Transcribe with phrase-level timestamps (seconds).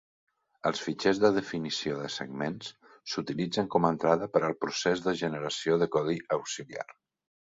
[0.67, 2.69] Els fitxers de definició de segments
[3.13, 6.87] s'utilitzen com a entrada per al procés de generació de codi auxiliar.